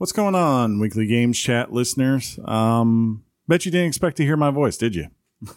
What's 0.00 0.12
going 0.12 0.34
on, 0.34 0.78
Weekly 0.78 1.06
Games 1.06 1.38
Chat 1.38 1.74
listeners? 1.74 2.38
Um, 2.46 3.22
bet 3.46 3.66
you 3.66 3.70
didn't 3.70 3.88
expect 3.88 4.16
to 4.16 4.24
hear 4.24 4.34
my 4.34 4.50
voice, 4.50 4.78
did 4.78 4.94
you? 4.94 5.08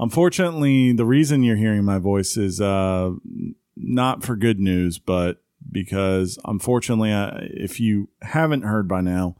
Unfortunately, 0.00 0.92
the 0.92 1.04
reason 1.04 1.44
you're 1.44 1.54
hearing 1.54 1.84
my 1.84 1.98
voice 1.98 2.36
is 2.36 2.60
uh, 2.60 3.12
not 3.76 4.24
for 4.24 4.34
good 4.34 4.58
news, 4.58 4.98
but 4.98 5.40
because 5.70 6.36
unfortunately, 6.46 7.12
if 7.12 7.78
you 7.78 8.08
haven't 8.22 8.62
heard 8.62 8.88
by 8.88 9.00
now, 9.00 9.36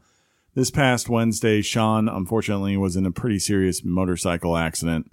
this 0.55 0.71
past 0.71 1.09
Wednesday, 1.09 1.61
Sean 1.61 2.07
unfortunately 2.07 2.77
was 2.77 2.95
in 2.95 3.05
a 3.05 3.11
pretty 3.11 3.37
serious 3.37 3.83
motorcycle 3.83 4.55
accident. 4.55 5.11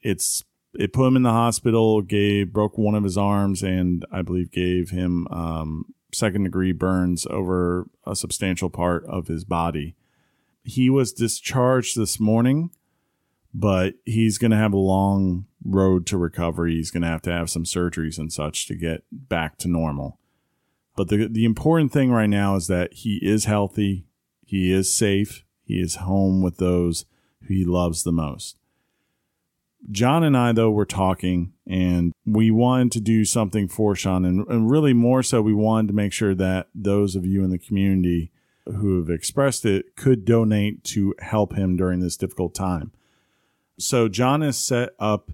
It's 0.00 0.44
it 0.72 0.94
put 0.94 1.08
him 1.08 1.16
in 1.16 1.24
the 1.24 1.32
hospital, 1.32 2.00
gave 2.00 2.54
broke 2.54 2.78
one 2.78 2.94
of 2.94 3.04
his 3.04 3.18
arms, 3.18 3.62
and 3.62 4.06
I 4.10 4.22
believe 4.22 4.50
gave 4.50 4.88
him 4.88 5.28
um, 5.30 5.92
second 6.12 6.44
degree 6.44 6.72
burns 6.72 7.26
over 7.26 7.88
a 8.06 8.16
substantial 8.16 8.70
part 8.70 9.04
of 9.06 9.28
his 9.28 9.44
body. 9.44 9.96
He 10.64 10.90
was 10.90 11.12
discharged 11.12 11.96
this 11.96 12.18
morning, 12.18 12.70
but 13.54 13.94
he's 14.04 14.38
going 14.38 14.50
to 14.50 14.56
have 14.56 14.72
a 14.72 14.78
long 14.78 15.46
road 15.64 16.06
to 16.06 16.18
recovery. 16.18 16.74
He's 16.74 16.90
going 16.90 17.02
to 17.02 17.08
have 17.08 17.22
to 17.22 17.32
have 17.32 17.50
some 17.50 17.64
surgeries 17.64 18.18
and 18.18 18.32
such 18.32 18.66
to 18.66 18.74
get 18.74 19.04
back 19.10 19.58
to 19.58 19.68
normal. 19.68 20.18
But 20.96 21.08
the 21.08 21.28
the 21.28 21.44
important 21.44 21.92
thing 21.92 22.10
right 22.10 22.26
now 22.26 22.56
is 22.56 22.66
that 22.66 22.92
he 22.92 23.20
is 23.22 23.44
healthy, 23.44 24.08
he 24.44 24.72
is 24.72 24.92
safe, 24.92 25.44
he 25.62 25.80
is 25.80 25.96
home 25.96 26.42
with 26.42 26.56
those 26.56 27.04
he 27.46 27.64
loves 27.64 28.02
the 28.02 28.12
most. 28.12 28.58
John 29.90 30.24
and 30.24 30.36
I, 30.36 30.52
though, 30.52 30.70
were 30.70 30.84
talking 30.84 31.52
and 31.66 32.12
we 32.26 32.50
wanted 32.50 32.92
to 32.92 33.00
do 33.00 33.24
something 33.24 33.68
for 33.68 33.94
Sean. 33.94 34.24
And, 34.24 34.46
and, 34.48 34.70
really, 34.70 34.92
more 34.92 35.22
so, 35.22 35.40
we 35.40 35.54
wanted 35.54 35.88
to 35.88 35.94
make 35.94 36.12
sure 36.12 36.34
that 36.34 36.68
those 36.74 37.14
of 37.14 37.24
you 37.24 37.44
in 37.44 37.50
the 37.50 37.58
community 37.58 38.32
who 38.66 38.98
have 38.98 39.08
expressed 39.08 39.64
it 39.64 39.96
could 39.96 40.24
donate 40.24 40.84
to 40.84 41.14
help 41.20 41.54
him 41.54 41.76
during 41.76 42.00
this 42.00 42.16
difficult 42.16 42.54
time. 42.54 42.92
So, 43.78 44.08
John 44.08 44.40
has 44.42 44.58
set 44.58 44.90
up 44.98 45.30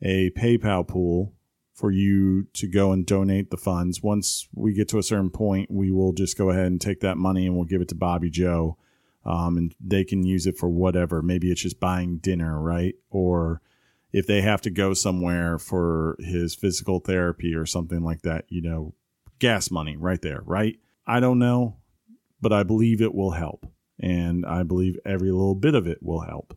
a 0.00 0.30
PayPal 0.30 0.86
pool 0.86 1.32
for 1.74 1.90
you 1.90 2.44
to 2.52 2.66
go 2.66 2.92
and 2.92 3.06
donate 3.06 3.50
the 3.50 3.56
funds. 3.56 4.02
Once 4.02 4.48
we 4.54 4.72
get 4.72 4.88
to 4.88 4.98
a 4.98 5.02
certain 5.02 5.30
point, 5.30 5.70
we 5.70 5.90
will 5.90 6.12
just 6.12 6.36
go 6.36 6.50
ahead 6.50 6.66
and 6.66 6.80
take 6.80 7.00
that 7.00 7.18
money 7.18 7.46
and 7.46 7.54
we'll 7.54 7.64
give 7.64 7.80
it 7.80 7.88
to 7.88 7.94
Bobby 7.94 8.30
Joe. 8.30 8.76
Um, 9.24 9.56
and 9.56 9.74
they 9.80 10.04
can 10.04 10.24
use 10.24 10.46
it 10.46 10.58
for 10.58 10.68
whatever. 10.68 11.22
Maybe 11.22 11.50
it's 11.50 11.62
just 11.62 11.80
buying 11.80 12.18
dinner, 12.18 12.60
right? 12.60 12.94
Or 13.10 13.60
if 14.12 14.26
they 14.26 14.42
have 14.42 14.60
to 14.62 14.70
go 14.70 14.94
somewhere 14.94 15.58
for 15.58 16.16
his 16.18 16.54
physical 16.54 17.00
therapy 17.00 17.54
or 17.54 17.64
something 17.64 18.02
like 18.02 18.22
that, 18.22 18.44
you 18.48 18.60
know, 18.60 18.94
gas 19.38 19.70
money 19.70 19.96
right 19.96 20.20
there, 20.22 20.42
right? 20.44 20.78
I 21.06 21.20
don't 21.20 21.38
know, 21.38 21.76
but 22.40 22.52
I 22.52 22.62
believe 22.62 23.00
it 23.00 23.14
will 23.14 23.32
help. 23.32 23.66
And 23.98 24.44
I 24.44 24.64
believe 24.64 24.98
every 25.04 25.30
little 25.30 25.54
bit 25.54 25.74
of 25.74 25.86
it 25.86 26.02
will 26.02 26.20
help. 26.20 26.56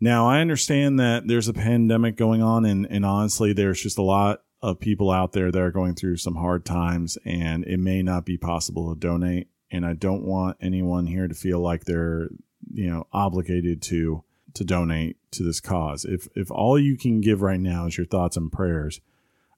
Now, 0.00 0.28
I 0.28 0.40
understand 0.40 1.00
that 1.00 1.26
there's 1.26 1.48
a 1.48 1.54
pandemic 1.54 2.16
going 2.16 2.42
on, 2.42 2.66
and, 2.66 2.86
and 2.90 3.06
honestly, 3.06 3.52
there's 3.52 3.80
just 3.80 3.96
a 3.96 4.02
lot 4.02 4.42
of 4.60 4.78
people 4.78 5.10
out 5.10 5.32
there 5.32 5.50
that 5.50 5.62
are 5.62 5.70
going 5.70 5.94
through 5.94 6.18
some 6.18 6.34
hard 6.34 6.66
times, 6.66 7.16
and 7.24 7.64
it 7.64 7.78
may 7.78 8.02
not 8.02 8.26
be 8.26 8.36
possible 8.36 8.92
to 8.92 8.98
donate. 8.98 9.48
And 9.70 9.86
I 9.86 9.94
don't 9.94 10.24
want 10.24 10.58
anyone 10.60 11.06
here 11.06 11.26
to 11.28 11.34
feel 11.34 11.60
like 11.60 11.84
they're, 11.84 12.28
you 12.72 12.90
know, 12.90 13.06
obligated 13.12 13.80
to 13.82 14.22
to 14.56 14.64
donate 14.64 15.18
to 15.32 15.42
this 15.42 15.60
cause. 15.60 16.04
If 16.04 16.28
if 16.34 16.50
all 16.50 16.78
you 16.78 16.96
can 16.96 17.20
give 17.20 17.42
right 17.42 17.60
now 17.60 17.86
is 17.86 17.96
your 17.96 18.06
thoughts 18.06 18.36
and 18.36 18.50
prayers, 18.50 19.00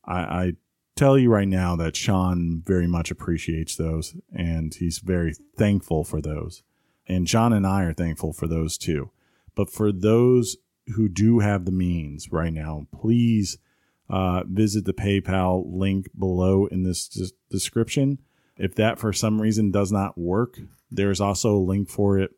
I, 0.04 0.20
I 0.20 0.52
tell 0.96 1.16
you 1.16 1.30
right 1.30 1.48
now 1.48 1.76
that 1.76 1.96
Sean 1.96 2.62
very 2.64 2.88
much 2.88 3.10
appreciates 3.10 3.76
those 3.76 4.16
and 4.34 4.74
he's 4.74 4.98
very 4.98 5.34
thankful 5.56 6.04
for 6.04 6.20
those. 6.20 6.62
And 7.06 7.26
John 7.26 7.52
and 7.52 7.66
I 7.66 7.84
are 7.84 7.94
thankful 7.94 8.32
for 8.32 8.48
those 8.48 8.76
too. 8.76 9.10
But 9.54 9.70
for 9.70 9.92
those 9.92 10.56
who 10.96 11.08
do 11.08 11.38
have 11.38 11.64
the 11.64 11.72
means 11.72 12.32
right 12.32 12.52
now, 12.52 12.86
please 12.92 13.58
uh, 14.10 14.42
visit 14.44 14.84
the 14.84 14.92
PayPal 14.92 15.64
link 15.66 16.08
below 16.18 16.66
in 16.66 16.82
this 16.82 17.08
des- 17.08 17.34
description. 17.50 18.18
If 18.56 18.74
that 18.74 18.98
for 18.98 19.12
some 19.12 19.40
reason 19.40 19.70
does 19.70 19.92
not 19.92 20.18
work, 20.18 20.58
there's 20.90 21.20
also 21.20 21.56
a 21.56 21.58
link 21.58 21.88
for 21.88 22.18
it 22.18 22.32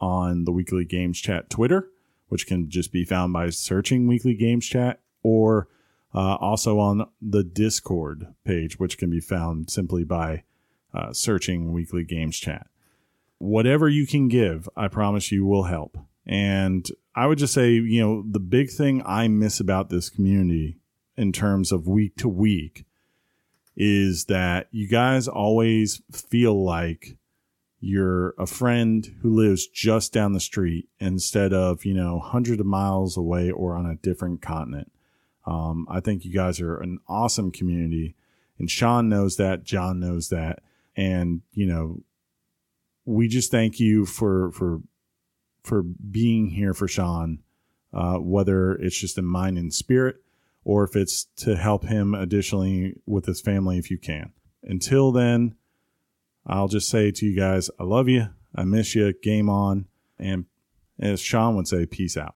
on 0.00 0.44
the 0.44 0.52
Weekly 0.52 0.84
Games 0.84 1.20
Chat 1.20 1.50
Twitter, 1.50 1.88
which 2.30 2.46
can 2.46 2.70
just 2.70 2.90
be 2.90 3.04
found 3.04 3.32
by 3.32 3.50
searching 3.50 4.06
Weekly 4.06 4.34
Games 4.34 4.66
Chat, 4.66 5.00
or 5.22 5.68
uh, 6.14 6.36
also 6.36 6.78
on 6.78 7.06
the 7.20 7.44
Discord 7.44 8.34
page, 8.44 8.78
which 8.78 8.96
can 8.98 9.10
be 9.10 9.20
found 9.20 9.68
simply 9.68 10.04
by 10.04 10.44
uh, 10.94 11.12
searching 11.12 11.72
Weekly 11.72 12.04
Games 12.04 12.38
Chat. 12.38 12.66
Whatever 13.38 13.88
you 13.88 14.06
can 14.06 14.28
give, 14.28 14.68
I 14.76 14.88
promise 14.88 15.30
you 15.30 15.44
will 15.44 15.64
help. 15.64 15.98
And 16.26 16.88
I 17.14 17.26
would 17.26 17.38
just 17.38 17.54
say, 17.54 17.72
you 17.72 18.00
know, 18.00 18.24
the 18.28 18.40
big 18.40 18.70
thing 18.70 19.02
I 19.04 19.28
miss 19.28 19.60
about 19.60 19.88
this 19.90 20.08
community 20.08 20.78
in 21.16 21.32
terms 21.32 21.72
of 21.72 21.86
week 21.86 22.16
to 22.16 22.28
week 22.28 22.84
is 23.76 24.26
that 24.26 24.68
you 24.70 24.88
guys 24.88 25.26
always 25.26 26.02
feel 26.12 26.64
like 26.64 27.16
you're 27.80 28.34
a 28.38 28.46
friend 28.46 29.08
who 29.22 29.34
lives 29.34 29.66
just 29.66 30.12
down 30.12 30.34
the 30.34 30.40
street 30.40 30.88
instead 30.98 31.52
of, 31.54 31.84
you 31.84 31.94
know, 31.94 32.18
hundreds 32.18 32.60
of 32.60 32.66
miles 32.66 33.16
away 33.16 33.50
or 33.50 33.74
on 33.74 33.86
a 33.86 33.96
different 33.96 34.42
continent. 34.42 34.92
Um, 35.46 35.86
I 35.90 36.00
think 36.00 36.24
you 36.24 36.32
guys 36.32 36.60
are 36.60 36.76
an 36.76 36.98
awesome 37.08 37.50
community. 37.50 38.14
And 38.58 38.70
Sean 38.70 39.08
knows 39.08 39.36
that. 39.36 39.64
John 39.64 39.98
knows 39.98 40.28
that. 40.28 40.62
And, 40.94 41.40
you 41.52 41.66
know, 41.66 42.02
we 43.06 43.28
just 43.28 43.50
thank 43.50 43.80
you 43.80 44.04
for, 44.04 44.52
for, 44.52 44.82
for 45.64 45.82
being 45.82 46.50
here 46.50 46.74
for 46.74 46.86
Sean, 46.86 47.38
uh, 47.94 48.16
whether 48.16 48.72
it's 48.72 48.98
just 48.98 49.16
in 49.16 49.24
mind 49.24 49.56
and 49.56 49.72
spirit 49.72 50.16
or 50.64 50.84
if 50.84 50.94
it's 50.94 51.24
to 51.36 51.56
help 51.56 51.84
him 51.84 52.14
additionally 52.14 52.94
with 53.06 53.24
his 53.24 53.40
family 53.40 53.78
if 53.78 53.90
you 53.90 53.96
can. 53.96 54.32
Until 54.62 55.10
then, 55.10 55.54
I'll 56.50 56.68
just 56.68 56.88
say 56.88 57.12
to 57.12 57.26
you 57.26 57.36
guys, 57.36 57.70
I 57.78 57.84
love 57.84 58.08
you. 58.08 58.26
I 58.54 58.64
miss 58.64 58.96
you. 58.96 59.14
Game 59.22 59.48
on. 59.48 59.86
And 60.18 60.46
as 60.98 61.20
Sean 61.20 61.54
would 61.54 61.68
say, 61.68 61.86
peace 61.86 62.16
out. 62.16 62.28